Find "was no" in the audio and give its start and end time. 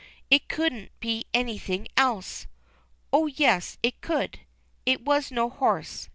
5.05-5.47